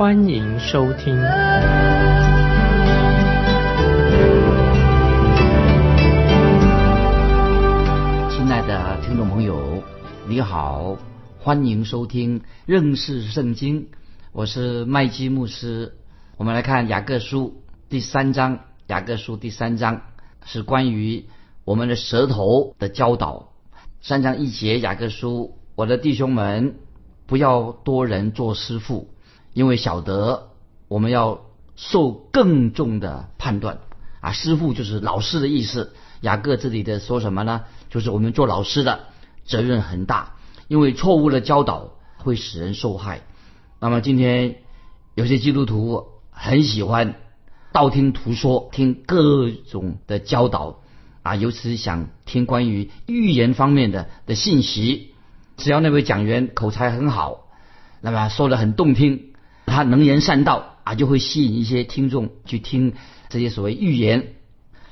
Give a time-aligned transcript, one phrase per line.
[0.00, 1.14] 欢迎收听。
[8.30, 9.82] 亲爱的听众朋友，
[10.26, 10.96] 你好，
[11.38, 13.88] 欢迎收听认识圣经，
[14.32, 15.98] 我是麦基牧师。
[16.38, 20.00] 我们来看雅各书第三章，雅各书第三章
[20.46, 21.26] 是关于
[21.66, 23.50] 我们的舌头的教导。
[24.00, 26.76] 三章一节，雅各书，我的弟兄们，
[27.26, 29.10] 不要多人做师傅，
[29.52, 30.50] 因为晓得
[30.88, 31.40] 我们要
[31.76, 33.78] 受更重的判断。
[34.20, 35.94] 啊，师傅就是老师的意思。
[36.20, 37.62] 雅各这里的说什么呢？
[37.88, 39.06] 就是我们做老师的
[39.44, 40.34] 责任很大，
[40.68, 43.22] 因为错误的教导会使人受害。
[43.78, 44.56] 那么今天
[45.14, 47.14] 有些基督徒很喜欢
[47.72, 50.80] 道听途说，听各种的教导
[51.22, 55.14] 啊，尤其想听关于预言方面的的信息。
[55.56, 57.46] 只要那位讲员口才很好，
[58.02, 59.29] 那么说的很动听，
[59.70, 62.92] 他能言善道啊，就会吸引一些听众去听
[63.28, 64.34] 这些所谓预言。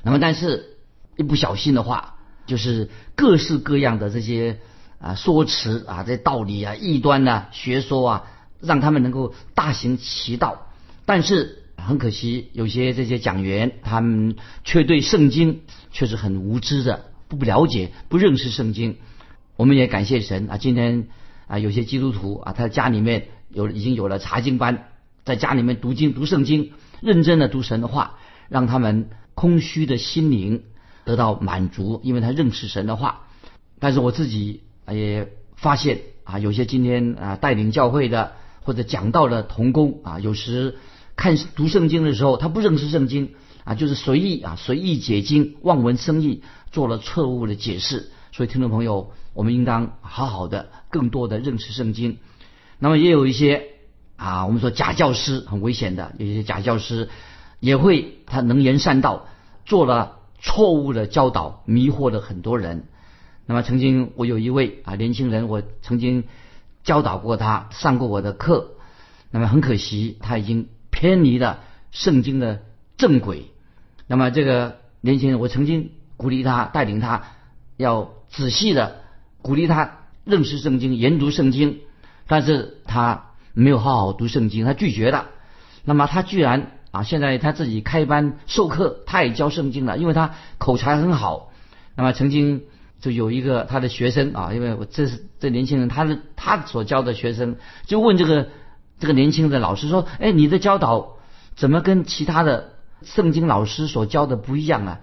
[0.02, 0.74] 那么但是。
[1.20, 2.14] 一不小心的话，
[2.46, 4.60] 就是各式各样的这些
[5.00, 8.24] 啊说辞啊，这道理啊、异端呐、学说啊，
[8.60, 10.68] 让他们能够大行其道。
[11.06, 18.98] 但是很可惜，有些这些讲员他们却对圣经却是很无知的，不了解、不认识圣经。
[19.56, 21.08] 我们也感谢神啊，今天
[21.48, 24.88] 啊有些基督徒啊，他家里面有已经有了查经班，
[25.24, 30.62] 在家里面读经、读圣经，认真的读神的话，让他们空虚的心灵。
[31.04, 33.22] 得到满足，因为他认识神的话。
[33.78, 34.60] 但是我自己
[34.92, 40.76] 也发现啊，有些今天啊带领教会的或者讲道的童工啊，有时
[41.16, 43.30] 看读圣经的时候，他不认识圣经
[43.64, 46.42] 啊，就是随意啊随意解经，望文生义，
[46.72, 48.10] 做了错误的解释。
[48.30, 52.18] 所以听众朋友，我们应当好好的更多的认识圣经。
[52.78, 53.68] 那么也有一些
[54.16, 57.08] 啊，我们说假教师很危险的，有一些假教师
[57.60, 59.26] 也会他能言善道，
[59.64, 60.16] 做了。
[60.40, 62.84] 错误的教导迷惑了很多人。
[63.44, 66.22] 那么曾经我有一位啊年轻人，我曾经
[66.84, 68.70] 教导过他，上过我的课。
[69.32, 71.58] 那么很可惜，他已经偏离了
[71.90, 72.62] 圣经的
[72.96, 73.46] 正轨。
[74.06, 77.24] 那么这个年轻人，我曾经鼓励他，带领他
[77.76, 79.00] 要仔细的
[79.42, 81.80] 鼓励他认识圣经、研读圣经。
[82.28, 85.26] 但是他没有好好读圣经，他拒绝了。
[85.84, 86.72] 那么他居然。
[86.90, 91.52] 啊，现在他自己开班授课，他也教圣经了，因为他口才很好。
[91.94, 92.62] 那么曾经
[92.98, 98.48] 就有一个他的学生啊，因为我这是这年轻人，他的他所教的学生就问这个
[98.98, 101.18] 这个年轻的老师说：“哎，你的教导
[101.56, 102.70] 怎么跟其他的
[103.02, 105.00] 圣经老师所教的不一样啊？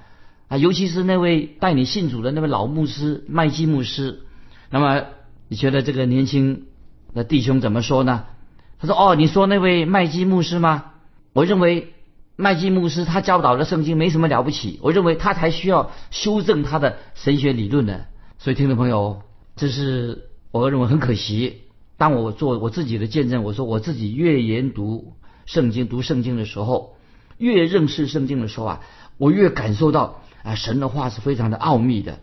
[0.47, 4.23] 啊，尤其是那位带你信主的那位老牧师麦基牧师。
[4.71, 5.03] 那么
[5.49, 6.63] 你觉得这个年轻
[7.15, 8.25] 那弟兄怎么说呢？
[8.77, 10.91] 他说：哦，你说那位麦基牧师吗？”
[11.31, 11.93] 我认为
[12.35, 18.01] 麦基牧师他教导的圣经没什么了不起，我认为他才需要修正他的神学理论呢。
[18.37, 19.21] 所以听众朋友，
[19.55, 21.61] 这是我认为很可惜。
[21.97, 25.13] 当我做我自己的见证，我说我自己越研读
[25.45, 26.97] 圣经、读圣经的时候，
[27.37, 28.81] 越认识圣经的时候啊，
[29.17, 32.19] 我越感受到啊神的话是非常的奥秘的。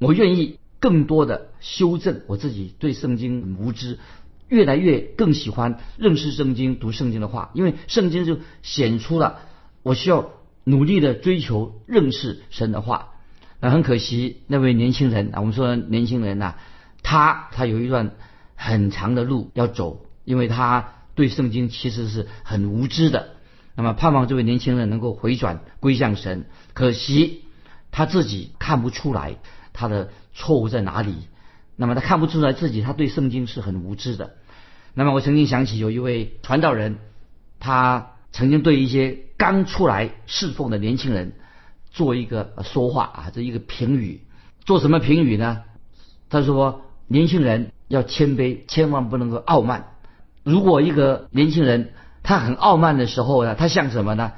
[0.00, 4.00] 我愿意更多的修正我自己对圣经无知。
[4.52, 9.38] 越来越更喜欢认识圣经、读圣经的话，因为圣经就显出了
[9.82, 10.28] 我需要
[10.62, 13.08] 努力的追求认识神的话。
[13.60, 16.56] 那很可惜，那位年轻人啊，我们说年轻人呐，
[17.02, 18.10] 他他有一段
[18.54, 23.30] 很长的路要走，因为他对圣经其实是很无知的。
[23.74, 26.44] 那么盼望这位年轻人能够回转归向神，
[26.74, 27.44] 可惜
[27.90, 29.38] 他自己看不出来
[29.72, 31.14] 他的错误在哪里。
[31.74, 34.34] 那么他看不出来自己他对圣经是很无知的。
[34.94, 36.98] 那么我曾经想起有一位传道人，
[37.60, 41.32] 他曾经对一些刚出来侍奉的年轻人
[41.90, 44.20] 做一个说话啊，这一个评语。
[44.64, 45.62] 做什么评语呢？
[46.28, 49.94] 他说：年轻人要谦卑，千万不能够傲慢。
[50.44, 51.92] 如果一个年轻人
[52.22, 54.32] 他很傲慢的时候呢，他像什么呢？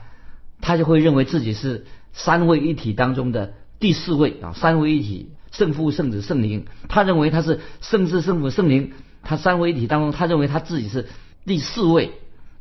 [0.61, 6.67] 他就会认为自己是三位一体当中的第四位啊，三位一体，圣父、圣子、圣灵。
[6.89, 8.93] 他认为他是圣子、圣父、圣灵。
[9.25, 11.09] 他三位一体当中，他认为他自己是
[11.45, 12.13] 第四位，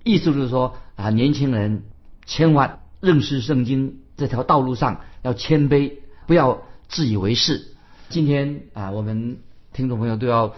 [0.04, 1.84] 意思就是说啊，年轻人
[2.26, 5.94] 千万认识圣经这条道路上要谦卑，
[6.28, 7.68] 不要自以为是。
[8.10, 9.38] 今天啊，我们
[9.74, 10.54] 听众朋友都要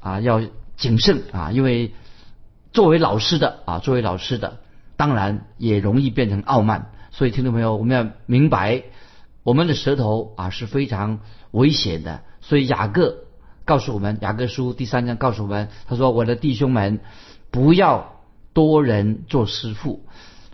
[0.00, 0.42] 啊要
[0.76, 1.92] 谨慎啊，因为
[2.72, 4.58] 作为老师的啊，作为老师的，
[4.96, 6.90] 当然也容易变成傲慢。
[7.10, 8.82] 所以听众朋友，我们要明白，
[9.42, 11.20] 我们的舌头啊是非常
[11.50, 12.22] 危险的。
[12.40, 13.18] 所以雅各
[13.72, 17.00] 告诉我们，雅各书第三章告诉我们，他说：“我的弟兄们，
[17.50, 18.20] 不要
[18.52, 20.04] 多人做师傅。”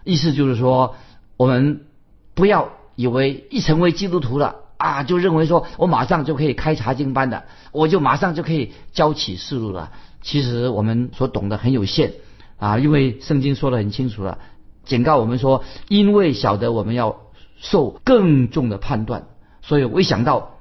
[0.07, 0.95] 意思就是说，
[1.37, 1.85] 我们
[2.35, 7.43] 不要以为一成为基督徒了啊，就认为说我马上就可以开查经班的，
[7.73, 9.91] 我就马上就可以教启示录了。
[10.23, 12.13] 其实我们所懂得很有限
[12.57, 14.39] 啊，因为圣经说的很清楚了。
[14.85, 17.17] 警告我们说，因为晓得我们要
[17.57, 19.27] 受更重的判断，
[19.61, 20.53] 所以我一想到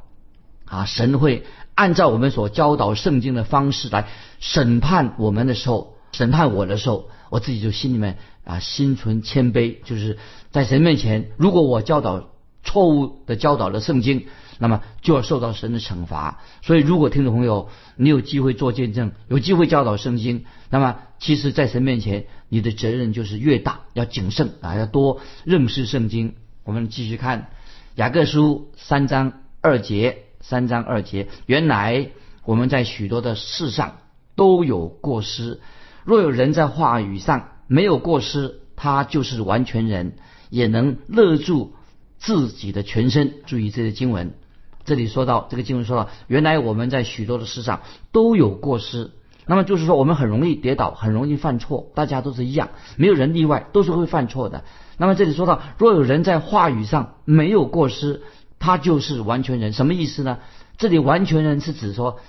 [0.66, 1.46] 啊，神会
[1.78, 4.08] 按照我们所教导圣经的方式来
[4.40, 10.18] 审判我们的时候，审判我的时候，我自己就心里面啊心存谦卑，就是
[10.50, 12.30] 在神面前，如果我教导
[12.64, 14.26] 错误的教导了圣经，
[14.58, 16.42] 那么就要受到神的惩罚。
[16.64, 22.26] 所以，如果听众朋友你有机会做见证，有机会教导圣经，那么其实，在神面前。
[22.50, 26.36] 你的责任就是越大，要谨慎啊，要多认识圣经。
[26.64, 27.50] 我们继续看
[27.96, 31.28] 雅各书三章二节，三章二节。
[31.46, 32.12] 原来
[32.46, 33.98] 我们在许多的事上
[34.38, 35.60] 都有过失，
[36.06, 40.14] 若有人在话语上没有过失，他就是完全人，
[40.50, 41.74] 也能勒住
[42.18, 43.34] 自己的全身。
[43.46, 44.36] 注意这些经文，
[44.86, 47.82] 这里说到这个经文说到，原来我们在许多的事上
[48.14, 49.12] 都有过失。
[49.50, 54.64] 那么就是说，我们很容易跌倒，很容易犯错，大家都是一样，没有人例外，都是会犯错的。
[54.98, 58.22] 那么这里说到，若有人在话语上没有过失，
[58.60, 59.74] 他就是完全人。
[59.74, 60.40] 什么意思呢？
[60.78, 62.20] 这里完全人是指说，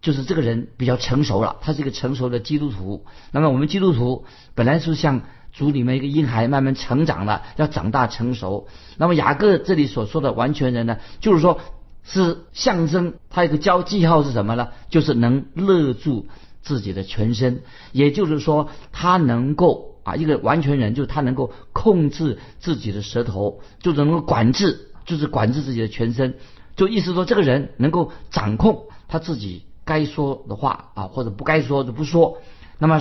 [0.00, 3.04] 就是这个人比较成熟了，他是一个成熟的基督徒。
[3.30, 4.24] 那么我们基督徒
[4.54, 5.22] 本来是像
[5.52, 8.68] 主里面一个婴孩，慢慢成长了，要长大成熟。
[8.96, 11.60] 那么雅各这里所说的完全人呢，就是说
[12.04, 14.68] 是象征他一个交记号是什么呢？
[14.90, 16.26] 就是能勒住。
[16.62, 17.62] 自己的全身，
[17.92, 26.34] 也就是说，他能够啊，一个完全人，就是他能够控制自己的舌头，就是能够管制，就是管制自己的全身，
[26.76, 32.38] 就意思说，这个人能够掌控他自己该说的话啊，或者不该说的不说。
[32.78, 33.00] 那么，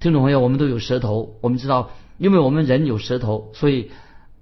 [0.00, 3.90] 听众朋友，我们都有舌头，我们知道，因为我们人有舌头，所以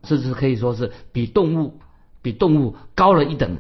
[0.03, 1.81] 这是可以说是比动物
[2.23, 3.59] 比动物高了一等。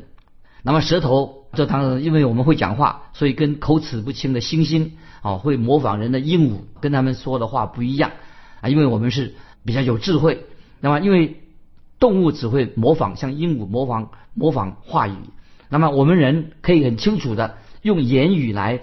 [0.62, 1.40] 那么舌头。
[1.54, 8.12] 这当然，因为我们会讲话，所以跟口齿不清的猩猩啊，会模仿人的鹦鹉，跟他们说的话不一样
[8.62, 8.70] 啊。
[8.70, 10.46] 因为我们是比较有智慧。
[10.80, 11.41] 那么，因为
[12.02, 15.14] 动物只会模仿，像鹦鹉模仿模仿话语。
[15.68, 18.80] 那么，我们人可以很清楚的用言语来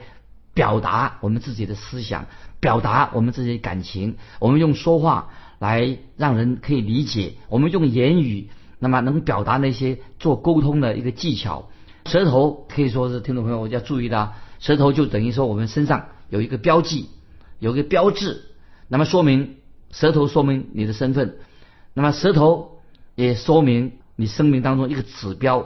[0.54, 2.27] 表达我们自己的思想，
[2.62, 4.16] 表达我们自己的感情。
[4.39, 7.33] 我们用说话来让人可以理解。
[7.50, 8.48] 我们用言语，
[8.80, 11.68] 那么能表达那些做沟通的一个技巧。
[12.06, 17.10] 舌头可以说是听众朋友要注意的，舌头就等于说我们身上有一个标记，
[17.60, 18.45] 有一个标志，
[18.88, 19.57] 那么说明
[19.92, 21.36] 舌头说明你的身份，
[21.94, 22.79] 那么舌头
[23.19, 25.66] 也说明你生命当中一个指标，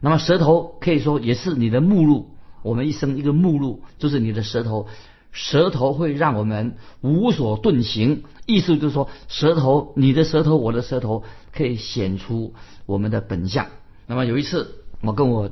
[0.00, 2.28] 那么舌头可以说也是你的目录，
[2.62, 4.86] 我们一生一个目录就是你的舌头，
[5.32, 12.52] 舌头会让我们无所遁形，意思就是说舌头，你的舌头，我的舌头可以显出
[12.84, 13.66] 我们的本相。
[14.06, 15.50] 那么有一次我跟我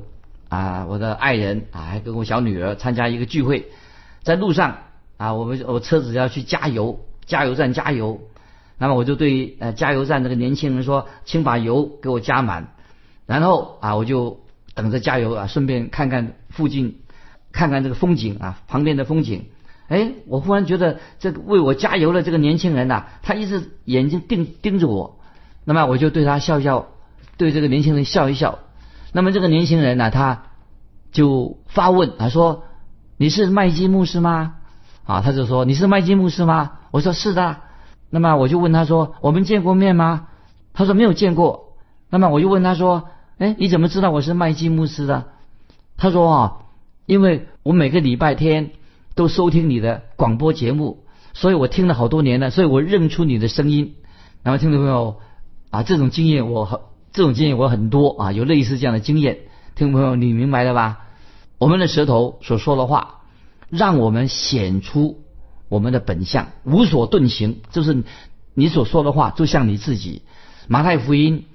[0.49, 3.71] 啊，我的爱人啊，还跟我小女儿参加一个聚会，
[4.21, 4.77] 在路上
[5.17, 8.21] 啊，我们我车子要去加油，加油站加油，
[8.79, 12.67] 那么我就对呃加油站这个年轻人说，请把油给我加满，
[13.27, 14.39] 然后啊，我就
[14.73, 16.95] 等着加油啊，顺便看看附近，
[17.51, 19.47] 看看这个风景啊，旁边的风景。
[19.89, 25.19] 哎，我忽然觉得这个为我加油的这个年轻人呐，他一直眼睛盯盯着我，
[25.65, 26.87] 那么我就对他笑笑，
[27.37, 28.59] 对这个年轻人笑一笑。
[29.11, 30.43] 那么这个年轻人呢，他
[31.11, 32.63] 就发问，他说
[33.17, 34.55] ：“你是麦基牧师吗？”
[35.03, 37.57] 啊，他就说：“你是麦基牧师吗？”我说：“是的。”
[38.09, 40.27] 那么我就问他说：“我们见过面吗？”
[40.73, 41.75] 他说：“没有见过。”
[42.09, 45.25] 那么我就问他说：“哎，你怎么知道我是麦基牧师的？”
[45.97, 46.57] 他说：“啊，
[47.05, 48.71] 因为我每个礼拜天
[49.15, 53.95] 都收听你的广播节目，所以我听了好多年了，所以我认出你的声音。”
[54.43, 55.17] 那么听众朋友
[55.69, 56.79] 啊，这种经验我很。
[57.11, 59.39] 这种经验我很多啊，有类似这样的经验，
[59.73, 61.07] 听众朋友你明白了吧？
[61.57, 63.21] 我们的舌头所说的话，
[63.67, 65.19] 让我们显出
[65.69, 68.03] 我们的本相，无所遁形，就是
[68.53, 70.23] 你所说的话就像你自己。
[70.67, 71.45] 马太福音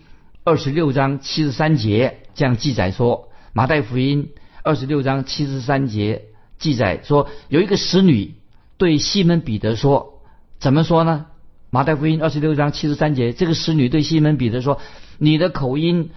[0.45, 4.31] 二十六章七十三节这样记载说，马太福音
[4.63, 6.23] 二十六章七十三节
[6.59, 8.35] 记载说，有一个使女
[8.79, 10.21] 对西门彼得说，
[10.59, 11.27] 怎么说呢？
[11.71, 14.81] 马太福音二十六章七十三节，这个使女对西门彼得说
[15.19, 16.11] ：“你的口音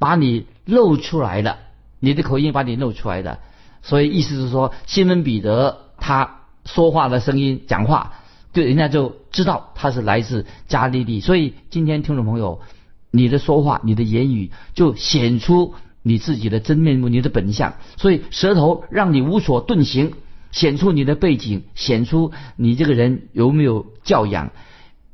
[0.00, 1.58] 把你露出来了，
[2.00, 3.38] 你的口音把你露出来的。”
[3.82, 8.14] 所以意思是说，西门彼得他说话的声音、讲话，
[8.52, 11.20] 对人家就知道他是来自加利利。
[11.20, 12.60] 所以今天听众朋友，
[13.10, 17.74] 你的说话、你的言语就显出你自己的真面目、你的本相。
[17.96, 20.12] 所以舌头让你无所遁形，
[20.52, 24.50] 显出你的背景，显出你这个人有没有教养，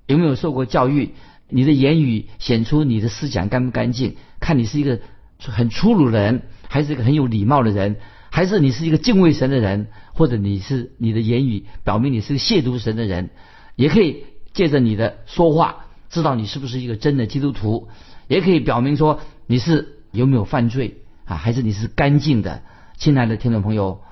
[0.06, 1.14] 有没有受过教育。
[1.48, 5.00] 你的言语显出你的思想干不干净，看你是一个
[5.40, 7.96] 很粗鲁的人，还是一个很有礼貌的人。
[8.30, 13.30] 还是你是一个敬畏神的人，或者你是你的言语表明你是个亵渎神的人，
[13.74, 17.88] 也可以借着你的说话知道你是不是一个真的基督徒，
[18.28, 22.62] 也可以表明说你是有没有犯罪啊，还是你是干净的。
[22.96, 24.02] 亲爱的听众朋友，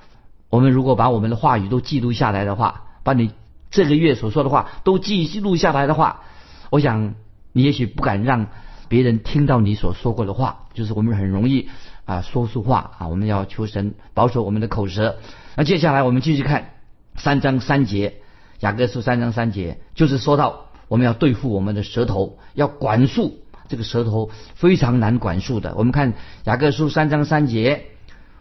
[0.49, 3.31] 我们如果把我们的话语都记录下来的话，把你
[3.71, 6.21] 这个月所说的话都记录下来的话，
[6.69, 7.15] 我想
[7.53, 8.47] 你也许不敢让
[8.87, 11.69] 别人听到你所说过的话，就是我们很容易。
[12.09, 13.07] 啊，说出话啊！
[13.07, 15.19] 我们要求神保守我们的口舌。
[15.55, 16.71] 那接下来我们继续看
[17.15, 18.15] 三章三节，
[18.61, 25.75] 雅各书三章三节，就是说到我们要对付我们的舌头，要管束这个舌头，非常难管束的。
[25.75, 27.85] 我们看雅各书三章三节，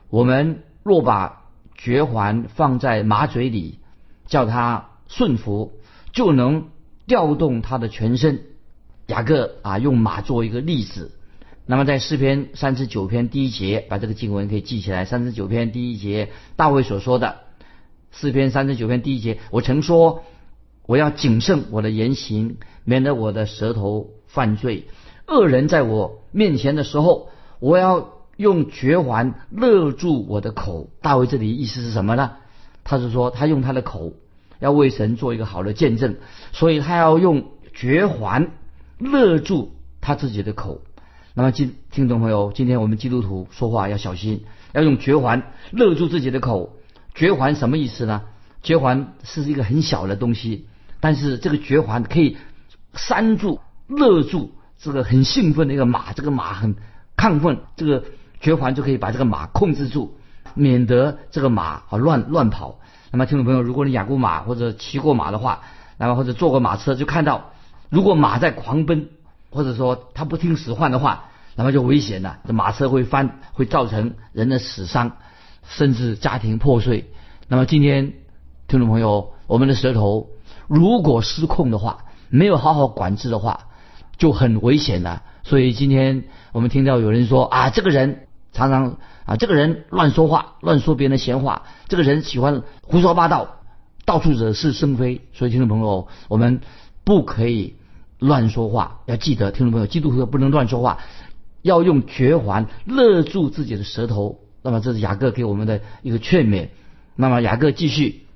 [0.09, 1.43] 我们若把
[1.75, 3.81] 绝环放在马嘴里，
[4.25, 5.75] 叫它顺服，
[6.15, 6.69] 就能
[7.07, 8.45] 调动它的全身。
[9.09, 11.18] 雅各啊，用马做一个例子。
[11.71, 15.05] 那么在诗篇三十九篇第一节，把这个经文可以记起来。
[15.05, 17.41] 三十九篇第一节，大卫所说的
[18.11, 20.25] 诗篇三十九篇第一节，我曾说
[20.87, 24.87] 我要谨慎我的言行，免得我的舌头犯罪。
[25.27, 27.29] 恶人在我面前的时候，
[27.61, 30.89] 我要用绝环勒住我的口。
[31.03, 32.37] 大卫这里意思是什么呢？
[32.83, 34.15] 他是说他用他的口
[34.59, 36.17] 要为神做一个好的见证，
[36.53, 37.45] 所以他要用
[37.75, 38.53] 绝环
[38.99, 40.81] 勒住他自己的口。
[41.39, 44.43] 那么，听听众朋友，今天我们基督徒说话要小心，
[44.73, 46.77] 要用绝环勒住自己的口。
[47.15, 48.23] 绝环什么意思呢？
[48.61, 50.67] 绝环是一个很小的东西，
[50.99, 52.37] 但是这个绝环可以
[52.93, 56.13] 拴住、勒住这个很兴奋的一个马。
[56.13, 56.75] 这个马很
[57.17, 58.03] 亢奋，这个
[58.41, 60.17] 绝环就可以把这个马控制住，
[60.55, 62.81] 免得这个马啊乱乱跑。
[63.13, 65.61] 那么，听众朋友，如果你养过马或者骑过马的话，
[65.99, 67.53] 那么或者坐过马车，就看到
[67.91, 69.11] 如果马在狂奔，
[69.51, 71.25] 或者说他不听使唤的话。
[71.61, 75.17] 那么就危险了，这马车会翻，会造成人的死伤，
[75.65, 77.11] 甚至家庭破碎。
[77.49, 78.13] 那么今天，
[78.69, 80.29] 听众朋友，我们的舌头
[80.69, 83.67] 如果失控的话，没有好好管制的话，
[84.19, 85.25] 就很危险了。
[85.43, 93.57] 所以今天我们听到有人说啊，这个人常常啊，这个人乱说话，乱说别人的闲话，这个人喜欢胡说八道，
[94.05, 95.23] 到处惹是生非。
[95.33, 96.61] 所以听众朋友，我们
[97.03, 97.78] 不可以
[98.19, 100.99] 乱说话，要记得，听众朋友，基督徒不能乱说话。
[101.63, 106.69] 要用绝环勒住自己的舌头，那么这是雅各给我们的一个劝勉。
[107.17, 108.27] 那么雅各继续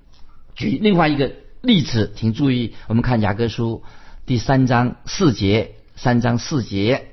[0.56, 3.84] 举另外一个例子，请注意，我们看雅各书
[4.26, 7.10] 第三章四节，三章四节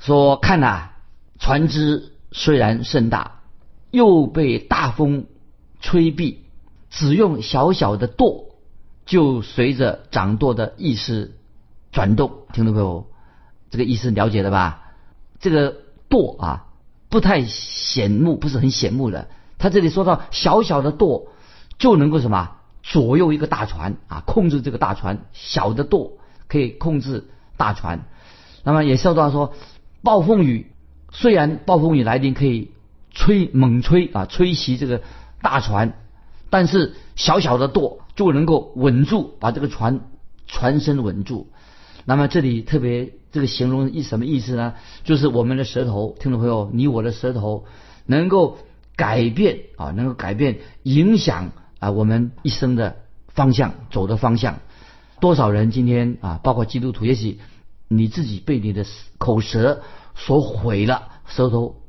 [0.00, 0.90] 说：“看呐，
[1.38, 3.42] 船只虽然甚大，
[3.92, 5.26] 又被大风
[5.80, 6.40] 吹避，
[6.90, 8.56] 只用小小的舵，
[9.06, 11.36] 就随着掌舵的意思
[11.94, 13.06] 转动。”听懂没有？
[13.70, 14.92] 这个意思了解了吧？
[15.40, 15.74] 这个
[16.08, 16.66] 舵啊，
[17.08, 19.28] 不太显目，不是很显目的。
[19.58, 21.28] 他这里说到小小的舵
[21.78, 25.24] 就能够什么左右一个大船啊，控制这个大船。
[25.32, 28.06] 小的舵可以控制大船。
[28.62, 29.54] 那么也说到说，
[30.02, 30.70] 暴风雨
[31.10, 32.70] 虽然暴风雨来临可以
[33.10, 35.02] 吹猛吹啊，吹袭这个
[35.42, 35.94] 大船，
[36.48, 40.00] 但是小小的舵就能够稳住，把这个船
[40.46, 41.48] 船身稳住。
[42.04, 43.12] 那么这里特别。
[43.34, 44.74] 这个形容意什么意思呢？
[45.02, 47.64] 就是我们的舌头，听众朋友，你我的舌头
[48.06, 48.58] 能够
[48.94, 52.94] 改变啊，能够改变影响啊我们一生的
[53.26, 54.60] 方向，走的方向。
[55.20, 57.40] 多少人今天啊，包括基督徒，也许
[57.88, 58.86] 你自己被你的
[59.18, 59.82] 口舌
[60.14, 61.82] 所毁了，舌头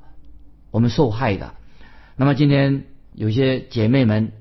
[0.72, 1.54] 我们受害的。
[2.16, 4.32] 那么今天有些姐妹们，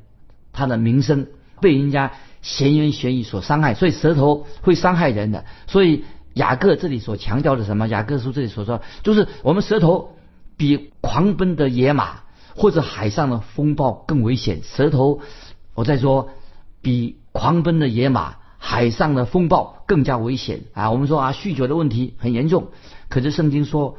[0.54, 1.26] 她的名声
[1.61, 2.12] 被人家
[2.44, 6.04] 闲言闲语所伤害，所以舌头会伤害人的，所以。
[6.34, 7.86] 雅各这里所强调的什么？
[7.86, 10.16] 雅各书这里所说，就是我们舌头
[10.56, 12.22] 比狂奔的野马
[12.56, 14.62] 或者海上的风暴更危险。
[14.64, 15.20] 舌头，
[15.76, 16.30] 我在说，
[16.82, 20.90] 比狂奔的野马、海上的风暴更加危险啊！
[20.90, 22.66] 我们说啊，酗酒的问题很严重，
[23.08, 23.96] 可是圣经说，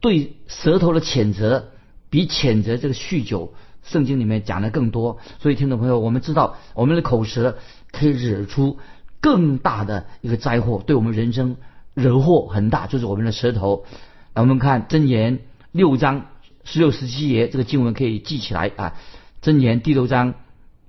[0.00, 1.68] 对舌头的谴责
[2.08, 5.18] 比谴责这个酗酒，圣经里面讲的更多。
[5.38, 7.58] 所以听众朋友，我们知道我们的口舌
[7.98, 8.78] 可以惹出。
[9.20, 11.56] 更大的一个灾祸，对我们人生
[11.94, 13.86] 惹祸很大，就是我们的舌头。
[14.34, 15.38] 那我们看箴言
[15.72, 16.26] 六章
[16.62, 18.92] 十六十七节，这个经文可以记起来啊。
[19.40, 20.34] 箴言第六章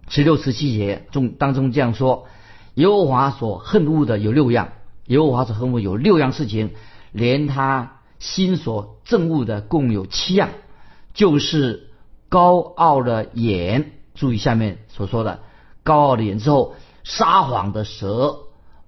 [0.10, 2.28] 十六十七节中当中这样说：
[2.74, 4.74] 耶和华所恨恶的有六样，
[5.06, 6.72] 耶和华所恨恶有六样事情，
[7.14, 10.50] 连他心所憎恶的共有七样，
[11.14, 11.90] 就是
[12.28, 13.94] 高傲的眼。
[14.14, 15.40] 注意下面所说的
[15.84, 18.40] 高傲的眼之后，撒谎的舌，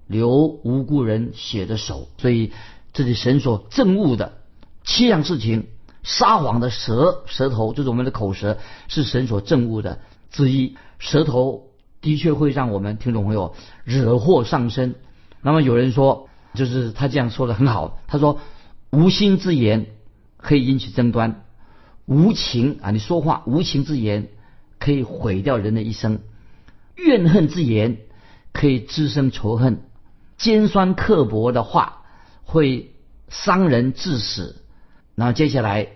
[0.06, 0.28] 流
[0.62, 2.08] 无辜人血的手。
[2.18, 2.52] 所以
[2.92, 4.34] 这是神所憎恶的
[4.84, 5.68] 七样事情。
[6.02, 8.58] 撒谎的舌，舌头就是我们的口舌，
[8.88, 10.76] 是神所憎恶的之一。
[10.98, 11.68] 舌头
[12.02, 14.96] 的确会让我们听众朋友惹祸上身。
[15.40, 18.40] 那么有人说，就是他这样说的很好，他说
[18.90, 19.86] 无心之言
[20.36, 21.44] 可以引起争端，
[22.04, 24.28] 无情啊，你说话无情之言。
[24.80, 26.20] 可以毁掉人的一生，
[26.94, 27.98] 怨恨之言
[28.58, 29.84] 可以滋生仇恨，
[30.36, 32.02] 尖酸刻薄的话
[32.42, 32.92] 会
[33.28, 34.64] 伤人致死。
[35.14, 35.86] 然后接下来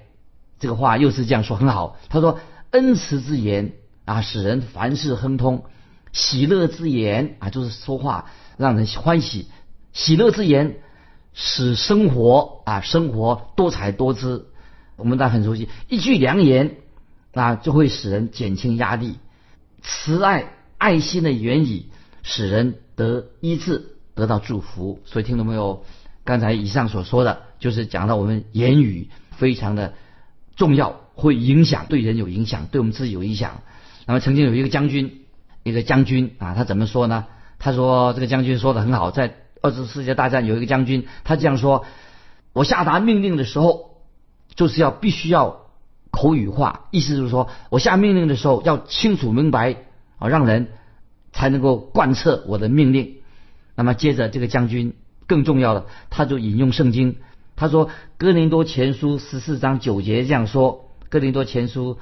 [0.61, 1.97] 这个话又是这样说，很好。
[2.09, 2.39] 他说
[2.71, 3.73] ：“恩慈之言
[4.05, 5.65] 啊，使人凡事亨通；
[6.13, 9.47] 喜乐之言啊，就是说话让人欢喜；
[9.93, 10.77] 喜乐之言
[11.33, 14.53] 使生活啊，生活多彩多姿。
[14.95, 16.77] 我们大家很熟悉，一句良言。”
[17.35, 19.19] 那就会使人减轻压力，
[19.83, 21.87] 慈爱爱心的言语
[22.23, 25.01] 使人得医治，得到祝福。
[25.05, 25.85] 所以听懂没有？
[26.25, 29.95] 刚才以上所说的就是讲到我们言语非常的
[30.57, 33.61] 重要，会影响对人有影响，对我们自己有影响。
[34.07, 35.23] 那么曾经有一个将军，
[35.63, 37.27] 一个将军啊，他怎么说呢？
[37.59, 41.85] 他说这个将军说的很好，在二次世界大战有一个将军，他这样说：
[42.53, 43.97] 我下达命令的时候，
[44.55, 45.61] 就是要必须要。
[46.15, 49.77] 口语化，意思就是说我下命令的时候要清楚明白
[50.19, 50.69] 啊，让人
[51.33, 53.17] 才能够贯彻我的命令。
[53.75, 54.95] 那么接着这个将军
[55.27, 57.17] 更重要的，他就引用圣经，
[57.57, 57.87] 他说
[58.19, 61.95] 《哥林多前书》十四章九节这样说，《哥林多前书》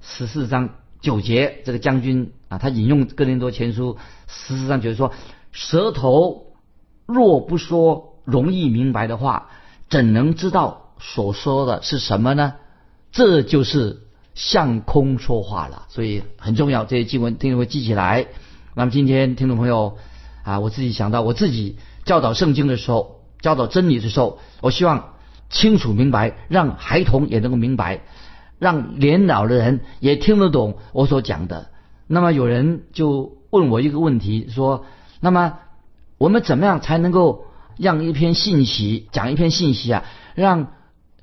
[0.00, 3.94] 十四章九节，这个将军啊，他引用《哥林多前书》
[4.26, 5.12] 十四章九节说：
[5.52, 6.54] 舌头
[7.04, 9.50] 若不说容易明白的话，
[9.90, 12.54] 怎能知道所说的是什么呢？
[13.12, 14.02] 这就是
[14.34, 16.84] 向空说话了，所以很重要。
[16.84, 18.26] 这些经文听众会记起来。
[18.78, 19.98] 那么今天听众朋友
[20.44, 25.14] 啊，我自己想到我自己教导圣经的时候，教导真理的时候，我希望
[25.50, 28.02] 清楚明白，让孩童也能够明白，
[28.60, 31.70] 让年老的人也听得懂我所讲的。
[32.06, 34.84] 那么有人就问我一个问题，说：
[35.18, 35.58] 那么
[36.16, 40.04] 我们怎么样才能够让一篇信息讲一篇信息啊，
[40.36, 40.68] 让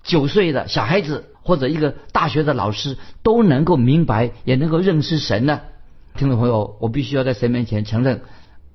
[0.03, 1.31] 九岁的小孩子？
[1.41, 5.61] 或者一个大学的老师都能够明白，也能够认识神呢？
[6.17, 8.21] 听众朋友，我必须要在神面前承认，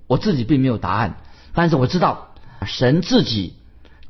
[0.07, 1.16] 我自己并没有答案，
[1.55, 2.35] 但是我知道
[2.66, 3.55] 神自己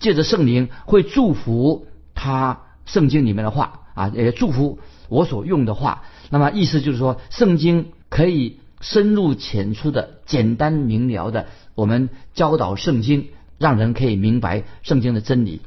[0.01, 6.03] 借着圣灵会祝福他圣经里面的话啊，也祝福我所用的话。
[6.29, 15.61] 那么意思就是说，圣经可以深入浅出的、简单明了的，我们教导圣经，让人可以明白圣经的真理。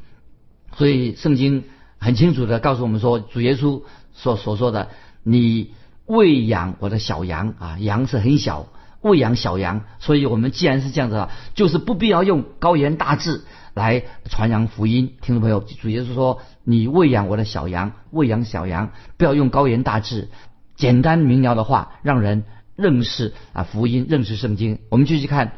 [0.76, 1.64] 所以圣经。
[1.96, 3.80] 很清楚的告诉我们说，主耶稣
[4.12, 4.90] 所所说的，
[5.22, 5.70] 你
[6.06, 8.66] 喂养我的小羊啊，羊是很小，
[9.00, 15.14] 喂养小羊，所以我们既然是这样子，就是不必要用高言大志来传扬福音。
[15.22, 20.28] 听众朋友，主耶稣说，你喂养我的小羊，喂养小羊，不要用高言大志，
[20.76, 22.44] 简单明了的话，让人
[22.76, 24.80] 认识啊福音，认识圣经。
[24.90, 25.52] 我们继续看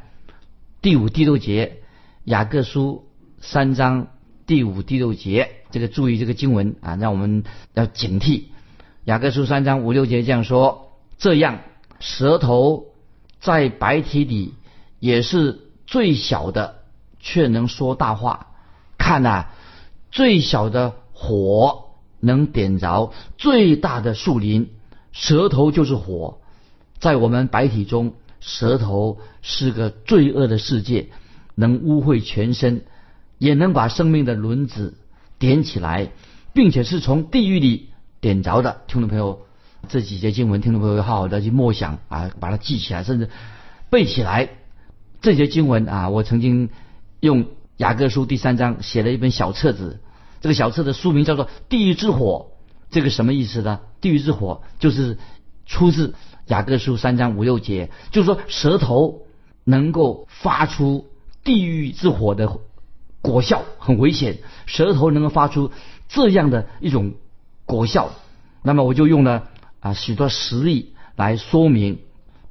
[0.80, 1.78] 第五、第六节，
[2.24, 3.08] 雅各书
[3.40, 4.06] 三章
[4.46, 5.50] 第五、第六节。
[5.72, 7.42] 这个注意这个经文啊，让我们
[7.74, 8.44] 要警惕。
[9.06, 11.60] 雅各书三章五六节这样说：这样
[12.00, 12.86] 舌头
[13.38, 14.54] 在白体里
[14.98, 16.80] 也是最小的，
[17.20, 18.48] 却能说大话。
[18.98, 19.46] 看呐，
[20.10, 21.84] 最小的火
[22.18, 24.70] 能点着最大的树林，
[25.12, 26.38] 舌头就是火。
[26.98, 31.10] 在我们白体中，舌头是个罪恶的世界，
[31.54, 32.82] 能污秽全身，
[33.38, 34.98] 也能把生命的轮子。
[35.38, 36.10] 点起来，
[36.52, 37.90] 并且是从地狱里
[38.26, 38.82] 点着的。
[38.88, 39.46] 听众朋友，
[39.88, 43.30] 这几节经文，听众朋友要好好的去默想啊，把它记起来，甚至
[43.88, 44.48] 背起来。
[45.20, 46.70] 这节经文啊，我曾经
[47.20, 50.00] 用雅各书第三章写了一本小册子，
[50.40, 52.48] 这个小册的书名叫做《地狱之火》。
[52.90, 53.78] 这个什么意思呢？
[54.00, 55.18] 地狱之火就是
[55.64, 59.22] 出自雅各书三章五六节，就是说舌头
[59.62, 61.06] 能够发出
[61.44, 62.58] 地狱之火的。
[63.22, 65.72] 果效很危险，舌头能够发出
[66.08, 67.14] 这样的一种
[67.66, 68.12] 果效，
[68.62, 69.48] 那么我就用了
[69.80, 71.98] 啊许多实例来说明，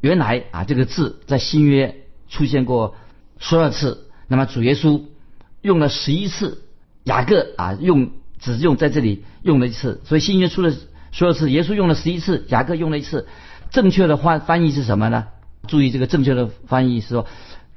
[0.02, 2.96] 原来啊这个字在新约出现过
[3.40, 5.02] 十二次，那么主耶稣
[5.62, 6.64] 用了十一次，
[7.06, 10.72] 雅各啊用只用在这里用了一次，所以新约出了
[11.12, 13.28] 十二次，耶稣用了十一次，雅各用了一次。
[13.72, 15.28] 正确的翻翻译是什么呢？
[15.68, 17.26] 注意这个正确的翻译是说，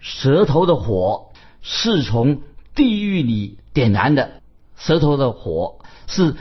[0.01, 1.29] 舌头的火
[1.63, 2.43] 是从
[2.75, 4.43] 地狱里点燃的，
[4.77, 6.37] 舌头的火是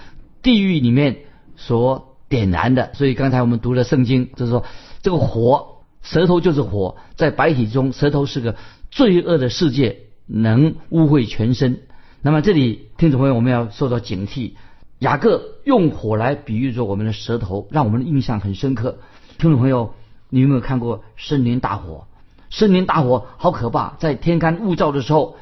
[0.47, 1.17] 地狱里面
[1.57, 2.93] 所点燃的。
[2.93, 4.63] 所以刚才我们读了圣经，就是说
[5.01, 8.55] 这个火，舌头就是火，在白体中，舌头是个
[8.89, 11.81] 罪恶的世界，能污秽全身。
[12.21, 14.53] 那么这里听众朋友，我们要受到警惕。
[14.99, 18.99] 雅各用火来比喻着我们的舌头，让我们的印象很深刻。
[19.37, 19.95] 听众朋友，
[20.29, 22.07] 你有没有看过森林大火？
[22.49, 25.35] 森林大火好可怕，在天干物燥的时候，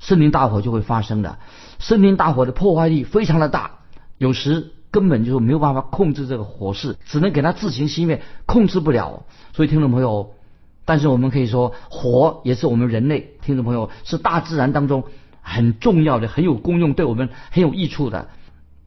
[0.00, 1.38] 森林大火就会发生的。
[1.78, 3.77] 森林大火的破坏力非常的大，
[4.18, 9.24] 有时根本就是没有办法控制这个火势，只能给它自行熄灭，控制不了。
[9.54, 10.34] 所以听众朋友，
[10.84, 15.04] 但是我们可以说，火也是我们人类听众朋友是大自然当中
[15.40, 18.28] 很重要的、很有功用、对我们很有益处的。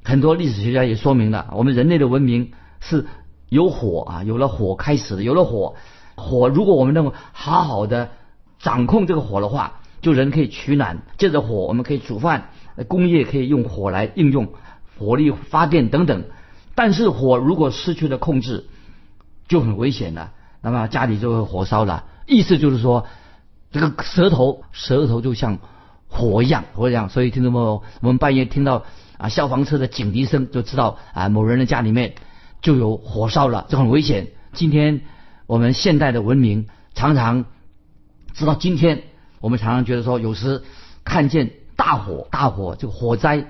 [0.03, 3.07] 很多历史学家也说明了，我们人类的文明是。
[3.51, 5.75] 有火啊，有了火开始的，有了火，
[6.15, 8.11] 火如果我们能够好好的
[8.59, 12.51] 掌控这个火的话，就人可以取暖，借着火我们可以煮饭，
[12.87, 14.47] 工业可以用火来应用，
[15.01, 16.23] 火力发电等等。
[16.75, 18.67] 但是火如果失去了控制，
[19.47, 22.05] 就很危险了，那么家里就会火烧了。
[22.27, 23.07] 意思就是说，
[23.71, 25.57] 这个舌头，舌头就像
[26.07, 27.09] 火一样，火一样。
[27.09, 28.85] 所以听众朋友，我们半夜听到
[29.17, 32.13] 啊消防车的警笛声，就知道啊某人的家里面。
[32.61, 34.27] 就有火烧了，这很危险。
[34.53, 35.01] 今天
[35.47, 37.45] 我们现代的文明常常
[38.35, 39.01] 直到今天，
[39.39, 40.61] 我们常常觉得说，有时
[41.03, 43.47] 看见大火，大火这个火灾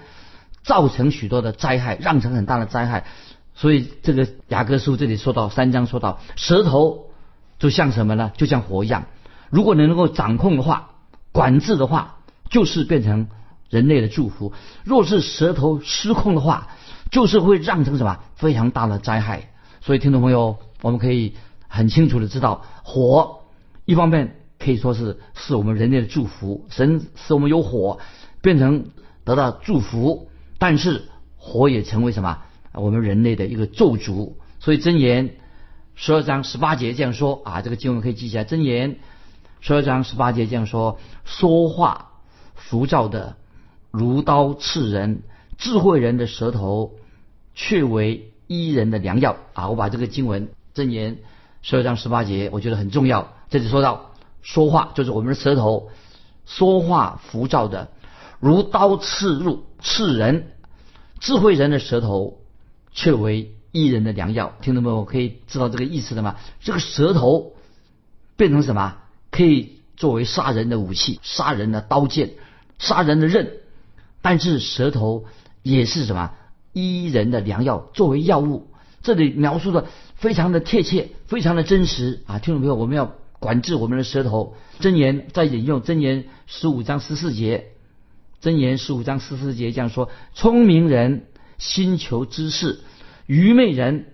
[0.64, 3.06] 造成许多的灾害，酿成很大的灾害。
[3.54, 7.08] 所以这个雅各书这里说到三章说到，舌头
[7.60, 8.32] 就像什么呢？
[8.38, 9.06] 就像火一样。
[9.50, 10.92] 如果你能够掌控的话，
[11.32, 12.18] 管制的话，
[12.50, 13.28] 就是变成
[13.70, 14.54] 人类的祝福。
[14.84, 16.70] 若是舌头失控的话，
[17.12, 19.50] 就是会酿成什么非常大的灾害，
[19.82, 21.34] 所以听众朋友，我们可以
[21.68, 23.42] 很清楚的知道，火
[23.86, 28.00] 一方面可以说是是我们人类的祝福，神使我们有火
[28.42, 28.92] 变成
[29.26, 30.30] 得到祝福，
[30.62, 32.38] 但是火也成为什么
[32.74, 34.34] 我们人类的一个咒诅。
[34.60, 35.32] 所以箴言
[35.96, 38.46] 十二章十八节这样说啊，这个经文可以记下来。
[38.46, 39.00] 箴言
[39.60, 42.12] 十二章十八节这样说：说话
[42.54, 43.38] 浮躁的
[43.90, 45.24] 如刀刺人，
[45.58, 46.94] 智慧人的舌头。
[47.54, 49.68] 却为医人的良药啊！
[49.68, 51.18] 我把这个经文箴言
[51.62, 53.34] 十二章十八节，我觉得很重要。
[53.50, 55.90] 这里说到说话，就是我们的舌头
[56.46, 57.90] 说话浮躁的，
[58.42, 60.48] 如刀刺入刺人。
[61.22, 62.40] 智慧人的舌头
[62.92, 64.54] 却为医人的良药。
[64.62, 66.38] 听众朋友可以知道这个意思的吗？
[66.62, 67.54] 这个舌头
[68.36, 68.98] 变成什么？
[69.30, 72.32] 可以作为杀人的武器、杀人的刀剑、
[72.80, 73.54] 杀人的刃。
[74.24, 75.26] 但是舌头
[75.62, 76.32] 也是什么？
[76.74, 78.68] 医人的良药，作为药物，
[79.04, 82.40] 这里描述的非常的贴切，非常的真实啊！
[82.40, 84.56] 听众朋友，我们要管制我们的舌头。
[84.80, 87.71] 真言在引用真言十五章十四节，
[88.42, 91.28] 真言十五章十四节这样说：聪明人
[91.58, 92.82] 心求知识，
[93.28, 94.08] 愚昧人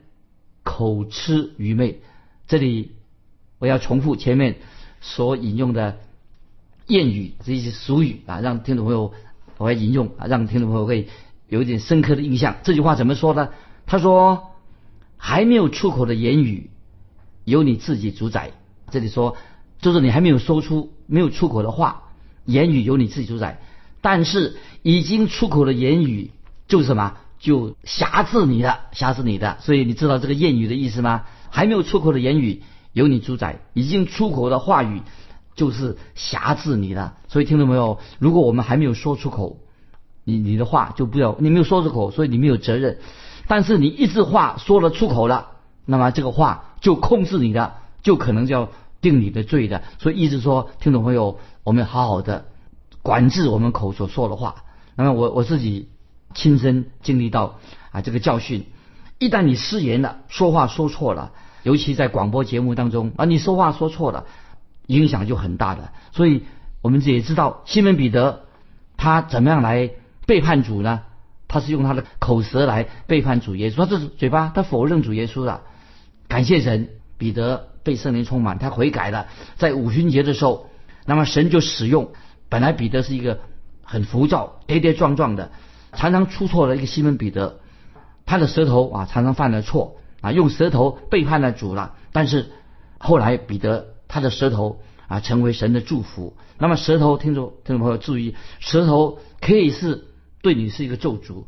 [0.64, 2.02] 口吃愚昧。
[2.48, 2.92] 这里
[3.58, 4.58] 我要重复前面
[5.02, 5.98] 所引用的
[6.88, 9.14] 谚语，这些俗语啊，让听众朋友
[9.58, 11.08] 我要引用啊，让听众朋友会。
[11.50, 12.58] 有一点深刻的印象。
[12.64, 13.52] 这句话怎么说呢？
[13.86, 14.52] 他说
[15.16, 16.70] ：“还没有出口的言语，
[17.46, 18.52] 由你自己主宰。”
[18.92, 19.38] 这里说，
[19.80, 22.12] 就是你还没有说出没有出口的话，
[22.44, 23.62] 言语由你自己主宰。
[24.10, 26.32] 但是已经出口的言语，
[26.70, 27.16] 就是什么？
[27.40, 29.58] 就辖制你的，辖制你的。
[29.60, 31.26] 所以你知道这个谚语的意思吗？
[31.50, 35.02] 还没有出口的言语由你主宰，已经出口的话语
[35.56, 37.16] 就是辖制你的。
[37.28, 39.58] 所以听众朋友，如果我们还没有说出口，
[40.24, 43.00] 你你的话就不要，你没有说出口，所以你没有责任。
[43.46, 45.48] 但是你一句话说了出口了，
[45.86, 48.70] 那么这个话就控制你的，就可能就要
[49.02, 49.84] 定你的罪的。
[50.00, 52.46] 所以一直说，听众朋友，我们好好的
[53.08, 54.66] 管制我们口所说的话。
[54.98, 55.88] 那么我我自己
[56.36, 57.60] 亲身经历到
[57.92, 58.66] 啊这个教训，
[59.18, 61.32] 一旦你失言了，说话说错了，
[61.64, 64.26] 尤其在广播节目当中啊，你说话说错了，
[64.88, 65.94] 影响就很大的。
[66.12, 66.44] 所以
[66.82, 68.42] 我们也知道，西门彼得
[68.98, 69.90] 他怎么样来。
[70.28, 71.04] 背叛主呢？
[71.48, 73.78] 他是用他的口舌来背叛主耶稣。
[73.78, 75.62] 他这是嘴巴，他否认主耶稣了。
[76.28, 79.28] 感谢神，彼得被圣灵充满，他悔改了。
[79.56, 80.68] 在五旬节的时候，
[81.06, 82.12] 那么神就使用
[82.50, 83.40] 本来彼得是一个
[83.84, 85.52] 很浮躁、跌跌撞撞的，
[85.94, 87.60] 常常出错的一个西门彼得，
[88.26, 91.94] 他的舌头啊常常犯了错啊，用舌头背叛了主了。
[92.12, 92.52] 但是
[92.98, 96.36] 后来彼得他的舌头啊成为神的祝福。
[96.58, 100.06] 那么舌头，听众听众朋友注意，舌头可以是
[100.42, 101.44] 对你是一个咒诅，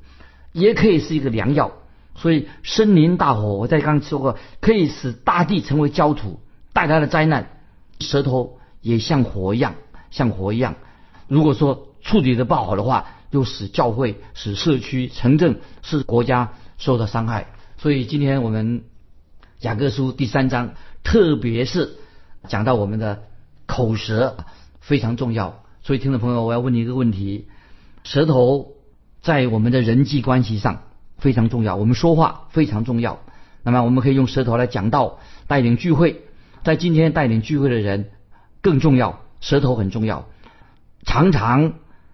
[0.51, 1.71] 也可以是一个良药。
[2.15, 6.41] 所以森林大火，我在刚说过，可以使大地成为焦土，
[6.73, 7.49] 带来的灾难。
[7.99, 9.75] 舌头也像火一样，
[10.11, 10.75] 像火一样。
[11.29, 17.53] 如果说处理的不好的话，又使教会、使社区、城镇、使国家受到伤害。
[17.77, 18.83] 所以今天我们
[19.61, 21.97] 雅各书第三章，特别是
[22.47, 23.21] 讲到我们的
[23.67, 24.37] 口舌
[24.81, 25.63] 非常重要。
[25.83, 27.47] 所以听众朋友，我要问你一个问题：
[28.03, 28.73] 舌头
[29.21, 30.81] 在我们的人际关系上
[31.17, 33.19] 非常重要，我们说话非常重要。
[33.61, 36.23] 那么我们可以用舌头来讲道、带领聚会。
[36.63, 38.09] 在今天带领聚会的人
[38.61, 40.27] 更重要，舌头很重要。
[41.05, 41.73] 常常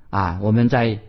[0.10, 1.00] 啊，我们在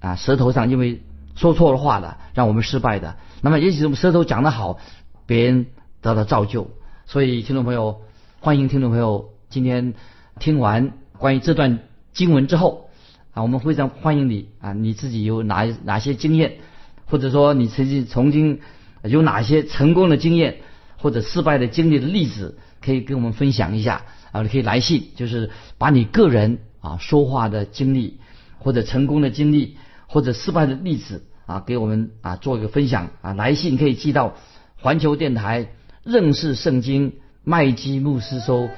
[0.00, 1.02] 啊舌头上因为
[1.34, 3.16] 说错了话了，让我们失败的。
[3.40, 4.78] 那么也许我们舌头讲得好，
[5.26, 5.66] 别人
[6.00, 6.70] 得到造就。
[7.06, 8.02] 所以听众朋友，
[8.40, 9.94] 欢迎听众朋友今天
[10.38, 11.80] 听完关于这段
[12.12, 12.90] 经文之后
[13.32, 16.58] 啊，我们非常欢迎你啊，你自己有哪哪些经验，
[17.06, 18.60] 或者说你曾经曾经
[19.02, 20.58] 有哪些成功的经验
[20.98, 22.58] 或者失败的经历的例子。
[22.84, 28.20] 可以跟我们分享一下啊，你可以来信，就是把你个人啊说话的经历，
[28.58, 33.32] 或者成功的经历，或者失败的例子啊，给我们啊做一个分享啊。
[33.32, 34.34] 来信可以寄到
[34.76, 35.68] 环球电台
[36.02, 38.68] 认识圣经麦基牧师收，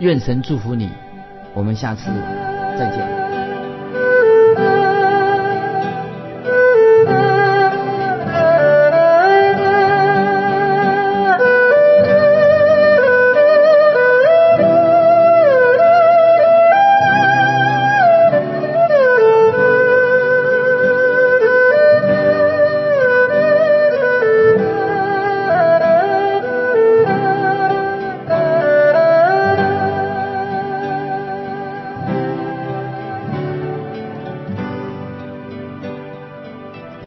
[0.00, 0.88] 愿神祝福你，
[1.54, 2.06] 我们下次
[2.76, 3.41] 再见。